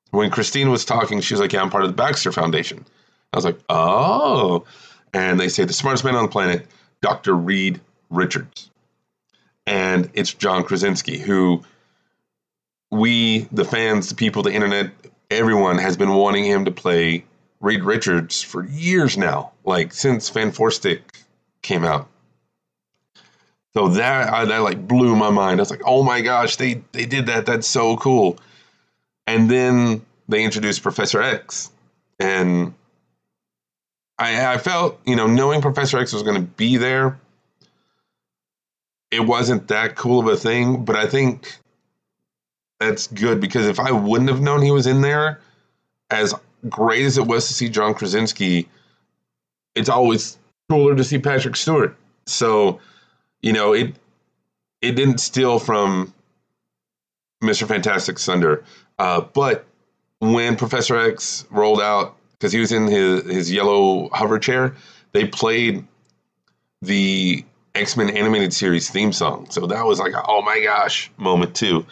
[0.10, 2.84] when Christine was talking, she was like, "Yeah, I'm part of the Baxter Foundation."
[3.32, 4.65] I was like, "Oh,"
[5.13, 6.65] and they say the smartest man on the planet,
[7.04, 7.36] Dr.
[7.36, 8.71] Reed Richards,
[9.67, 11.63] and it's John Krasinski, who
[12.89, 14.89] we, the fans, the people, the internet,
[15.30, 17.26] everyone has been wanting him to play
[17.60, 21.02] Reed Richards for years now, like since Fant4stic
[21.62, 22.08] came out.
[23.76, 25.60] So that I, that like blew my mind.
[25.60, 27.46] I was like, oh my gosh, they they did that.
[27.46, 28.38] That's so cool.
[29.28, 31.70] And then they introduced Professor X,
[32.20, 32.74] and
[34.18, 37.20] I I felt you know knowing Professor X was going to be there,
[39.12, 40.84] it wasn't that cool of a thing.
[40.84, 41.60] But I think
[42.80, 45.42] that's good because if I wouldn't have known he was in there,
[46.10, 46.34] as
[46.70, 48.68] great as it was to see John Krasinski,
[49.76, 50.38] it's always
[50.70, 51.96] cooler to see Patrick Stewart.
[52.26, 52.80] So
[53.42, 53.96] you know, it
[54.82, 56.13] it didn't steal from
[57.44, 57.68] Mr.
[57.68, 58.63] Fantastic thunder.
[59.00, 59.66] Uh, but
[60.20, 64.76] when Professor X rolled out, because he was in his, his yellow hover chair,
[65.12, 65.86] they played
[66.82, 67.44] the
[67.76, 69.48] X Men animated series theme song.
[69.50, 71.86] So that was like, a, oh my gosh, moment too.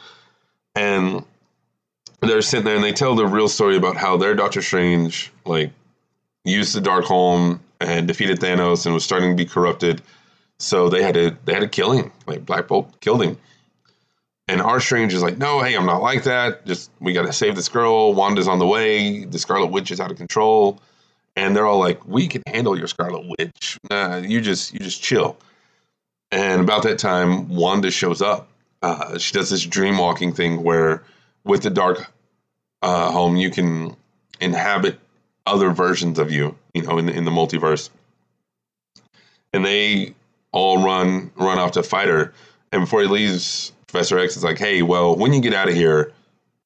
[0.75, 1.23] And
[2.21, 5.71] they're sitting there and they tell the real story about how their Doctor Strange, like,
[6.43, 10.01] used the Darkhold and defeated Thanos and was starting to be corrupted
[10.59, 12.11] so they had to they had to kill him.
[12.25, 13.37] Like Black Bolt killed him.
[14.47, 16.65] And our Strange is like, no, hey, I'm not like that.
[16.65, 18.13] Just we got to save this girl.
[18.13, 19.25] Wanda's on the way.
[19.25, 20.79] The Scarlet Witch is out of control.
[21.35, 23.79] And they're all like, we can handle your Scarlet Witch.
[23.91, 25.37] You just you just chill.
[26.31, 28.49] And about that time, Wanda shows up.
[28.85, 31.01] Uh, she does this dream walking thing where,
[31.43, 32.05] with the dark
[32.83, 33.95] uh, home, you can
[34.39, 34.99] inhabit
[35.47, 36.55] other versions of you.
[36.75, 37.89] You know, in the, in the multiverse.
[39.53, 40.13] And they
[40.51, 42.31] all run run off to fight her.
[42.71, 45.73] And before he leaves, Professor X is like, "Hey, well, when you get out of
[45.73, 46.11] here,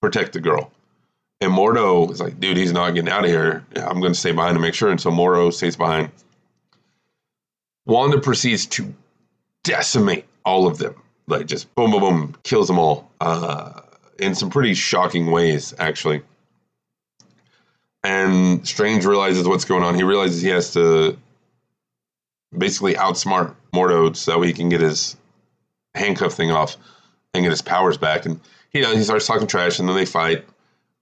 [0.02, 0.72] protect the girl."
[1.40, 3.64] And Mordo is like, "Dude, he's not getting out of here.
[3.78, 6.12] I'm going to stay behind to make sure." And so Mordo stays behind.
[7.86, 8.94] Wanda proceeds to
[9.64, 10.96] decimate all of them,
[11.30, 13.82] like just boom, boom, boom, kills them all uh,
[14.18, 16.22] in some pretty shocking ways, actually.
[18.04, 19.96] And Strange realizes what's going on.
[19.96, 21.18] He realizes he has to
[22.58, 25.16] basically outsmart Mordo so that he can get his
[25.96, 26.78] handcuff thing off
[27.34, 28.26] and get his powers back.
[28.26, 28.40] And
[28.74, 30.46] you know, he starts talking trash, and then they fight,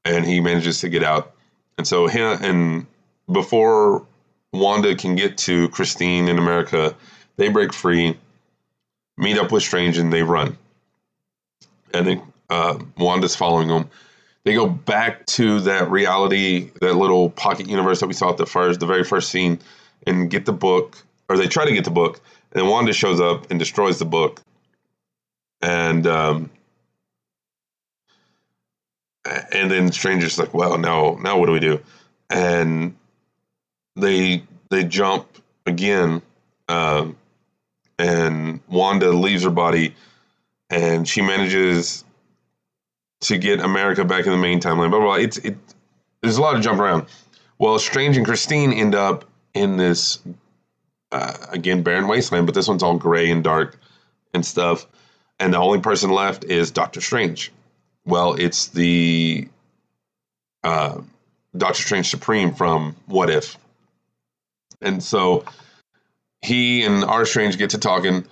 [0.06, 1.34] and he manages to get out.
[1.78, 2.88] And so him and
[3.32, 4.06] before
[4.54, 6.96] Wanda can get to Christine in America,
[7.36, 8.18] they break free,
[9.18, 10.58] meet up with Strange, and they run.
[11.94, 13.90] And then uh, Wanda's following them.
[14.44, 18.46] They go back to that reality, that little pocket universe that we saw at the
[18.46, 19.60] first, the very first scene,
[20.06, 23.20] and get the book, or they try to get the book, and then Wanda shows
[23.20, 24.42] up and destroys the book.
[25.62, 26.50] And um,
[29.52, 31.82] and then Stranger's like, well, now now what do we do?
[32.30, 32.96] And
[33.96, 35.28] they they jump
[35.66, 36.22] again,
[36.70, 37.18] um,
[38.00, 39.96] and Wanda leaves her body,
[40.70, 42.04] and she manages
[43.22, 44.90] to get America back in the main timeline.
[44.90, 45.00] Blah blah.
[45.00, 45.16] blah.
[45.16, 45.58] It's it.
[46.22, 47.08] There's a lot of jump around.
[47.60, 50.20] Well, Strange and Christine end up in this
[51.12, 53.80] uh, again barren wasteland, but this one's all gray and dark
[54.34, 54.88] and stuff.
[55.40, 57.52] And the only person left is Doctor Strange.
[58.06, 59.48] Well, it's the
[60.64, 61.02] uh,
[61.56, 63.58] Doctor Strange Supreme from What If.
[64.82, 65.46] And so
[66.48, 68.26] he and our Strange get to talking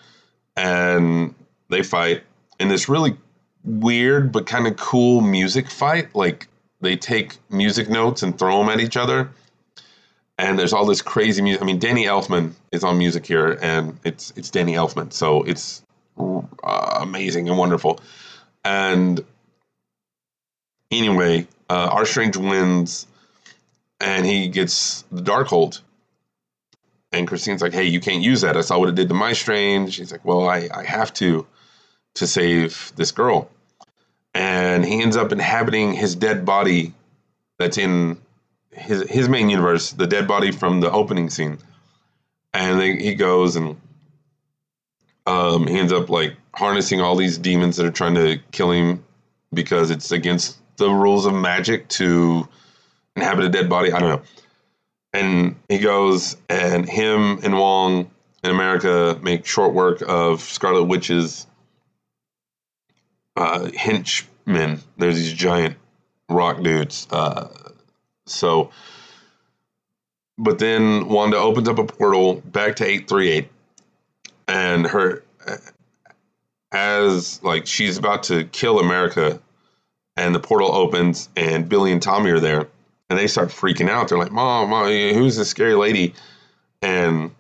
[0.56, 1.36] and
[1.70, 2.24] they fight
[2.60, 3.18] in this really
[3.64, 6.16] weird but kind of cool music fight.
[6.16, 6.48] Like
[6.82, 9.30] they take music notes and throw them at each other
[10.38, 11.62] and there's all this crazy music.
[11.62, 15.82] I mean, Danny Elfman is on music here, and it's it's Danny Elfman, so it's
[16.18, 16.42] uh,
[17.02, 18.00] amazing and wonderful.
[18.64, 19.24] And
[20.92, 23.08] anyway, uh, our Strange wins,
[24.02, 25.82] and he gets the Darkhold.
[27.16, 28.58] And Christine's like, "Hey, you can't use that.
[28.58, 29.94] I saw what it did to my Strange.
[29.94, 31.48] She's like, "Well, I I have to
[32.16, 33.50] to save this girl."
[34.34, 36.94] And he ends up inhabiting his dead body
[37.58, 38.18] that's in
[38.72, 41.58] his his main universe, the dead body from the opening scene,
[42.54, 43.78] and he goes and
[45.26, 49.04] um, he ends up like harnessing all these demons that are trying to kill him
[49.54, 52.48] because it's against the rules of magic to
[53.16, 53.92] inhabit a dead body.
[53.92, 54.22] I don't know.
[55.16, 58.12] And he goes and him and Wong
[58.44, 61.48] in America make short work of Scarlet Witch's
[63.38, 64.82] uh, henchmen.
[64.98, 65.78] There's these giant
[66.30, 67.08] rock dudes.
[67.10, 67.48] Uh,
[68.26, 68.72] so,
[70.38, 73.50] but then Wanda opens up a portal back to 838
[74.50, 75.24] and her
[76.74, 79.40] as like she's about to kill America
[80.18, 82.68] and the portal opens and Billy and Tommy are there
[83.10, 84.10] and they start freaking out.
[84.10, 86.14] They're like, "Mom, Mom who's this scary lady?"
[86.82, 87.32] And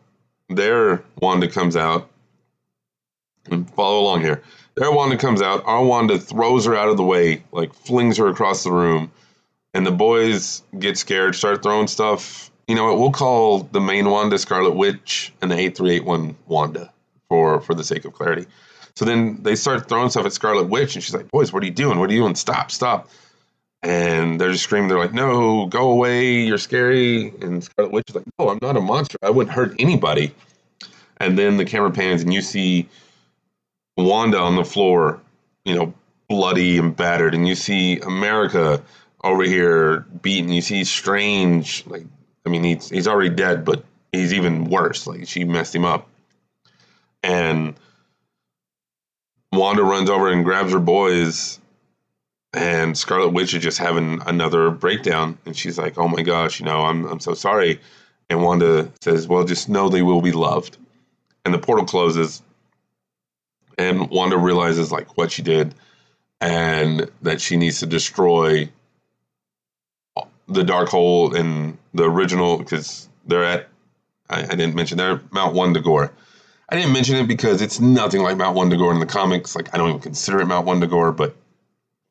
[0.49, 2.09] there Wanda comes out
[3.49, 4.41] And follow along here.
[4.75, 5.63] There, Wanda comes out.
[5.65, 9.11] Our Wanda throws her out of the way, like flings her across the room,
[9.73, 12.51] and the boys get scared, start throwing stuff.
[12.67, 12.99] You know what?
[12.99, 16.91] We'll call the main Wanda Scarlet Witch and the eight three eight one Wanda
[17.29, 18.47] for for the sake of clarity.
[18.95, 21.67] So then they start throwing stuff at Scarlet Witch, and she's like, "Boys, what are
[21.67, 21.99] you doing?
[21.99, 22.35] What are you doing?
[22.35, 22.71] Stop!
[22.71, 23.09] Stop!"
[23.85, 24.89] And they're just screaming.
[24.89, 26.41] They're like, "No, go away!
[26.41, 29.19] You're scary!" And Scarlet Witch is like, "No, I'm not a monster.
[29.21, 30.33] I wouldn't hurt anybody."
[31.17, 32.89] And then the camera pans, and you see
[33.95, 35.21] Wanda on the floor,
[35.65, 35.93] you know,
[36.27, 38.81] bloody and battered, and you see America
[39.23, 40.51] over here beaten.
[40.51, 42.05] You see Strange, like,
[42.43, 45.05] I mean, he's he's already dead, but he's even worse.
[45.05, 46.09] Like, she messed him up,
[47.21, 47.75] and
[49.53, 51.59] Wanda runs over and grabs her boys,
[52.55, 56.65] and Scarlet Witch is just having another breakdown, and she's like, "Oh my gosh, you
[56.65, 57.81] know, I'm I'm so sorry."
[58.29, 60.77] And Wanda says, "Well, just know they will be loved."
[61.43, 62.41] And the portal closes,
[63.77, 65.75] and Wanda realizes like what she did
[66.41, 68.69] and that she needs to destroy
[70.47, 73.69] the Darkhold in the original because they're at
[74.29, 76.11] I, I, didn't mention they're Mount Wundagore.
[76.69, 79.55] I didn't mention it because it's nothing like Mount Wundagore in the comics.
[79.55, 81.35] Like I don't even consider it Mount Wundagore, but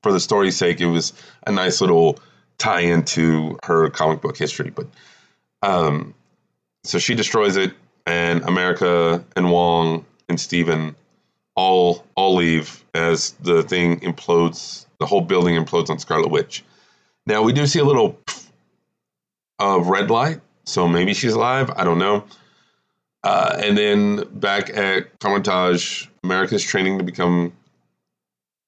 [0.05, 1.15] for the story's sake, it was
[1.47, 2.21] a nice little
[2.59, 4.71] tie into her comic book history.
[4.71, 4.87] But
[5.63, 6.15] um,
[6.85, 7.73] so she destroys it,
[8.07, 10.95] and America and Wong and Stephen
[11.57, 14.85] all all leave as the thing implodes.
[15.01, 16.63] The whole building implodes on Scarlet Witch.
[17.27, 18.19] Now we do see a little
[19.59, 21.71] of red light, so maybe she's alive.
[21.75, 22.25] I don't know.
[23.23, 27.55] Uh, and then back at Kamar-Taj, America's training to become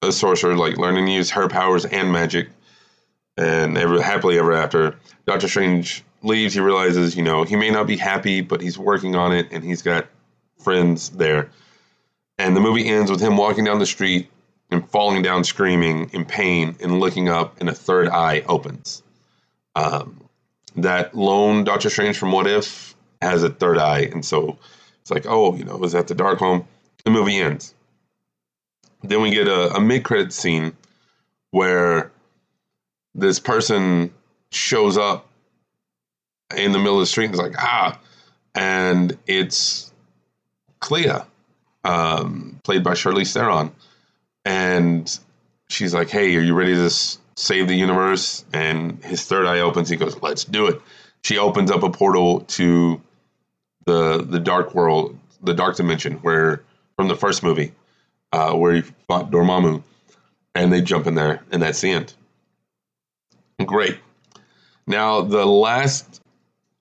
[0.01, 2.49] a sorcerer, like learning to use her powers and magic.
[3.37, 6.55] And ever, happily ever after, Doctor Strange leaves.
[6.55, 9.63] He realizes, you know, he may not be happy, but he's working on it, and
[9.63, 10.07] he's got
[10.59, 11.49] friends there.
[12.39, 14.29] And the movie ends with him walking down the street
[14.71, 19.03] and falling down screaming in pain and looking up, and a third eye opens.
[19.75, 20.23] Um,
[20.75, 24.57] that lone Doctor Strange from What If has a third eye, and so
[25.01, 26.65] it's like, oh, you know, is that the Darkhold?
[27.05, 27.73] The movie ends.
[29.03, 30.73] Then we get a, a mid credit scene
[31.51, 32.11] where
[33.15, 34.13] this person
[34.51, 35.27] shows up
[36.55, 37.99] in the middle of the street and is like, ah,
[38.55, 39.93] and it's
[40.79, 41.21] Clea
[41.83, 43.71] um, played by Charlize Theron,
[44.45, 45.19] and
[45.69, 46.89] she's like, "Hey, are you ready to
[47.35, 49.89] save the universe?" And his third eye opens.
[49.89, 50.81] He goes, "Let's do it."
[51.23, 53.01] She opens up a portal to
[53.85, 56.63] the the dark world, the dark dimension, where
[56.95, 57.71] from the first movie,
[58.37, 59.81] uh, where he fought Dormammu,
[60.53, 62.13] and they jump in there, and that's the end.
[63.65, 63.97] Great.
[64.85, 66.21] Now the last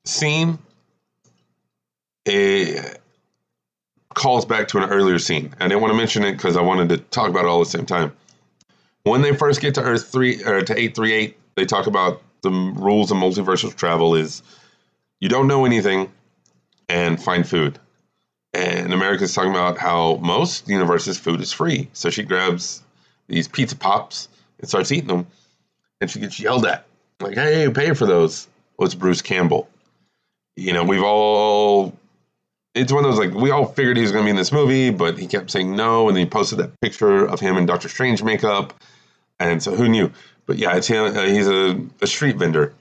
[0.04, 0.58] scene.
[2.26, 2.94] Eh,
[4.14, 5.54] calls back to an earlier scene.
[5.60, 7.66] I didn't want to mention it because I wanted to talk about it all at
[7.66, 8.12] the same time.
[9.04, 12.22] When they first get to Earth three or to eight three eight, they talk about
[12.42, 14.42] the rules of multiversal travel is
[15.20, 16.10] you don't know anything
[16.88, 17.78] and find food.
[18.56, 21.90] And America's talking about how most universes food is free.
[21.92, 22.82] So she grabs
[23.28, 25.26] these pizza pops and starts eating them,
[26.00, 26.86] and she gets yelled at
[27.20, 29.68] like, "Hey, pay for those." Well, it's Bruce Campbell.
[30.56, 31.94] You know, we've all
[32.74, 34.52] it's one of those like we all figured he was going to be in this
[34.52, 37.66] movie, but he kept saying no, and then he posted that picture of him in
[37.66, 38.74] Doctor Strange makeup,
[39.38, 40.10] and so who knew?
[40.46, 41.16] But yeah, it's him.
[41.16, 42.74] Uh, he's a, a street vendor,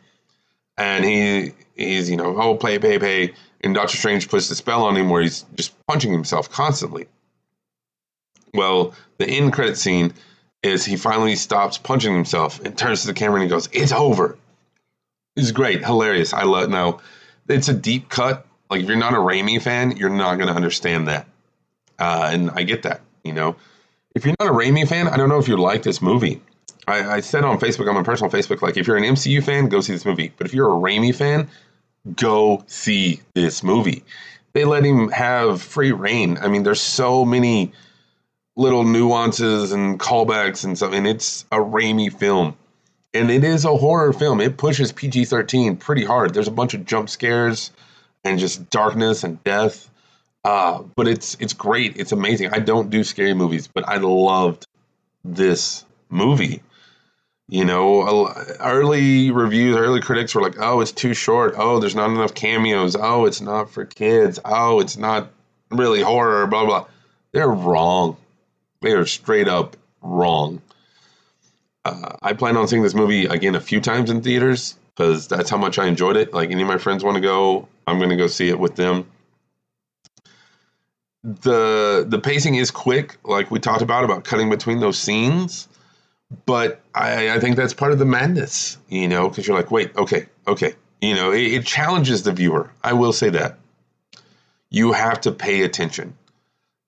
[0.78, 3.34] and he he's you know oh pay pay pay,
[3.66, 7.08] and Doctor Strange puts the spell on him where he's just punching himself constantly.
[8.54, 10.14] Well, the end credit scene
[10.64, 13.92] is he finally stops punching himself and turns to the camera and he goes, "It's
[13.92, 14.38] over."
[15.36, 16.34] It's great, hilarious.
[16.34, 17.02] I love now.
[17.50, 20.54] It's a deep cut like if you're not a Raimi fan, you're not going to
[20.54, 21.28] understand that.
[22.00, 23.02] Uh, and I get that.
[23.24, 23.56] You know,
[24.16, 26.42] if you're not a Raimi fan, I don't know if you like this movie.
[26.88, 29.70] I, I said on Facebook, on my personal Facebook, like if you're an MCU fan,
[29.70, 30.32] go see this movie.
[30.38, 31.50] But if you're a Raimi fan,
[32.14, 34.04] go see this movie.
[34.54, 36.38] They let him have free rein.
[36.38, 37.74] I mean, there's so many
[38.56, 42.56] little nuances and callbacks and stuff, and it's a Raimi film.
[43.14, 44.42] And it is a horror film.
[44.42, 46.34] It pushes PG 13 pretty hard.
[46.34, 47.72] There's a bunch of jump scares
[48.24, 49.90] and just darkness and death.
[50.44, 51.98] Uh, but it's it's great.
[51.98, 52.54] It's amazing.
[52.54, 54.68] I don't do scary movies, but I loved
[55.24, 56.62] this movie.
[57.48, 58.28] You know,
[58.60, 61.54] early reviews, early critics were like, "Oh, it's too short.
[61.58, 62.96] Oh, there's not enough cameos.
[62.96, 64.40] Oh, it's not for kids.
[64.46, 65.32] Oh, it's not
[65.72, 66.86] really horror." Blah blah.
[67.34, 68.18] They're wrong.
[68.82, 70.62] They are straight up wrong.
[71.86, 75.50] Uh, I plan on seeing this movie again a few times in theaters because that's
[75.50, 76.34] how much I enjoyed it.
[76.34, 78.76] Like any of my friends want to go, I'm going to go see it with
[78.76, 79.06] them.
[81.24, 85.68] the the pacing is quick, like we talked about about cutting between those scenes.
[86.46, 89.96] But I, I think that's part of the madness, you know, because you're like, wait,
[89.96, 92.72] okay, okay, you know, it, it challenges the viewer.
[92.84, 93.60] I will say that
[94.70, 96.18] you have to pay attention.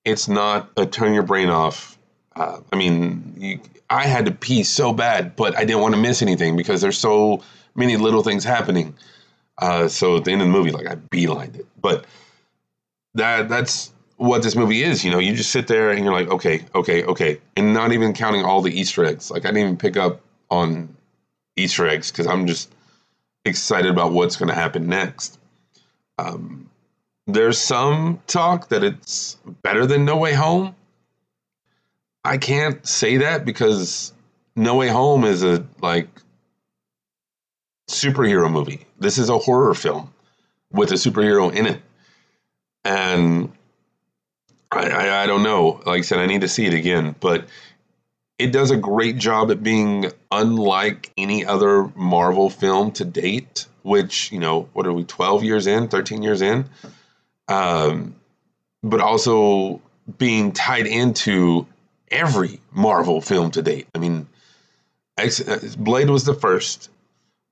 [0.03, 1.97] It's not a turn your brain off.
[2.35, 6.01] Uh, I mean, you, I had to pee so bad, but I didn't want to
[6.01, 7.43] miss anything because there's so
[7.75, 8.95] many little things happening.
[9.57, 11.65] Uh, so at the end of the movie, like I beelined it.
[11.79, 12.05] But
[13.15, 15.03] that that's what this movie is.
[15.03, 18.13] You know, you just sit there and you're like, okay, okay, okay, and not even
[18.13, 19.31] counting all the Easter eggs.
[19.31, 20.95] Like I didn't even pick up on
[21.55, 22.73] Easter eggs because I'm just
[23.45, 25.39] excited about what's going to happen next.
[26.17, 26.69] Um,
[27.27, 30.75] there's some talk that it's better than No Way Home.
[32.23, 34.13] I can't say that because
[34.55, 36.09] No Way Home is a like
[37.89, 38.85] superhero movie.
[38.99, 40.13] This is a horror film
[40.71, 41.81] with a superhero in it.
[42.83, 43.51] And
[44.71, 45.81] I, I, I, don't know.
[45.85, 47.45] Like I said, I need to see it again, but
[48.37, 54.31] it does a great job at being unlike any other Marvel film to date, which,
[54.31, 56.65] you know, what are we, 12 years in, 13 years in?
[57.47, 58.15] Um,
[58.83, 59.81] but also
[60.17, 61.65] being tied into
[62.11, 63.87] every Marvel film to date.
[63.95, 64.27] I mean,
[65.17, 65.41] X,
[65.75, 66.89] Blade was the first.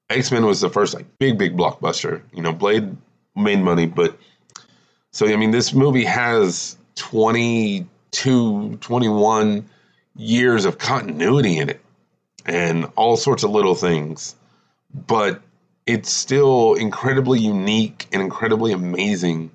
[0.09, 2.21] X Men was the first like big big blockbuster.
[2.31, 2.95] You know, Blade
[3.35, 4.17] made money, but
[5.11, 9.69] so I mean, this movie has 22, 21
[10.15, 11.81] years of continuity in it,
[12.45, 14.35] and all sorts of little things,
[14.93, 15.41] but
[15.85, 19.51] it's still incredibly unique and incredibly amazing.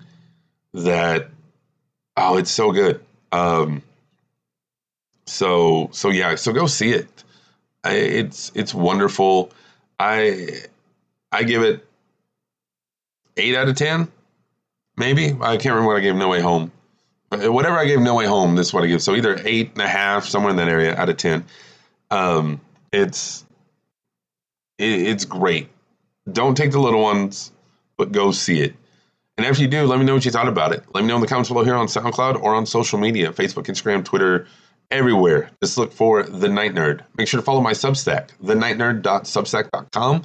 [0.72, 1.30] That
[2.16, 3.04] oh, it's so good.
[3.32, 3.82] Um,
[5.26, 7.24] so so yeah, so go see it.
[7.82, 9.52] I, it's it's wonderful.
[9.98, 10.62] I
[11.32, 11.86] I give it
[13.36, 14.08] eight out of ten,
[14.96, 15.36] maybe.
[15.40, 16.70] I can't remember what I gave No Way Home.
[17.30, 19.02] Whatever I gave No Way Home, this is what I give.
[19.02, 21.44] So either eight and a half, somewhere in that area, out of ten.
[22.10, 22.60] Um,
[22.92, 23.44] it's
[24.78, 25.68] it, it's great.
[26.30, 27.52] Don't take the little ones,
[27.96, 28.74] but go see it.
[29.36, 30.84] And after you do, let me know what you thought about it.
[30.92, 33.64] Let me know in the comments below here on SoundCloud or on social media Facebook,
[33.64, 34.46] Instagram, Twitter,
[34.90, 35.50] everywhere.
[35.62, 37.02] Just look for The Night Nerd.
[37.16, 40.24] Make sure to follow my Substack, thenightnerd.substack.com.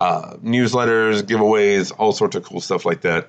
[0.00, 3.28] Uh, newsletters, giveaways, all sorts of cool stuff like that.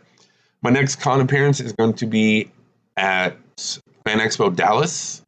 [0.61, 2.51] My next con appearance is going to be
[2.97, 3.37] at
[4.05, 5.21] Fan Expo Dallas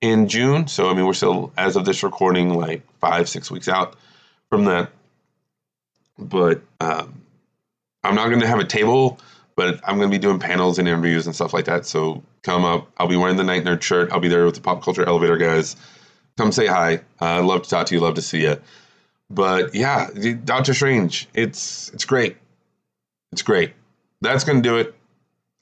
[0.00, 0.66] in June.
[0.66, 3.96] So, I mean, we're still, as of this recording, like five, six weeks out
[4.50, 4.90] from that.
[6.18, 7.22] But um,
[8.04, 9.18] I'm not going to have a table
[9.58, 11.84] but I'm going to be doing panels and interviews and stuff like that.
[11.84, 12.88] So come up.
[12.96, 14.12] I'll be wearing the Night Nerd shirt.
[14.12, 15.74] I'll be there with the Pop Culture Elevator guys.
[16.36, 16.98] Come say hi.
[17.20, 18.00] Uh, I'd love to talk to you.
[18.00, 18.56] Love to see you.
[19.30, 20.10] But yeah,
[20.44, 21.28] Doctor Strange.
[21.34, 22.36] It's it's great.
[23.32, 23.72] It's great.
[24.20, 24.94] That's going to do it.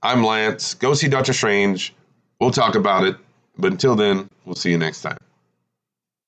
[0.02, 0.74] I'm Lance.
[0.74, 1.94] Go see Doctor Strange.
[2.40, 3.16] We'll talk about it.
[3.58, 5.16] But until then, we'll see you next time.